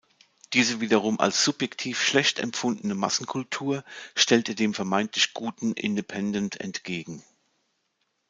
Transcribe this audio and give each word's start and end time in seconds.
Diese 0.53 0.81
wiederum 0.81 1.19
als 1.19 1.43
subjektiv 1.43 2.01
schlecht 2.01 2.39
empfundene 2.39 2.95
Massenkultur 2.95 3.83
stellt 4.15 4.49
er 4.49 4.55
dem 4.55 4.73
vermeintlich 4.73 5.35
„guten“ 5.35 5.73
Independent 5.73 6.59
entgegen. 6.59 7.21